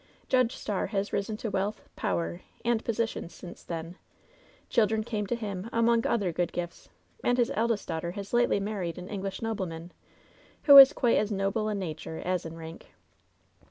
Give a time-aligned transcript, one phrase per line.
[0.29, 3.97] Judge Starr has risen to wealth, power and position since then;
[4.67, 6.89] chil LOVERS BITTEREST CUP ISl dren came to him among other good gifts,
[7.23, 9.91] and his eldest daughter has lately married an English nobleman,
[10.63, 12.95] who is quite as noble 'in nature as in rank.'